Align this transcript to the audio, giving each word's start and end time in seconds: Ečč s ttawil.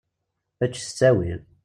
Ečč 0.63 0.75
s 0.87 0.89
ttawil. 0.91 1.39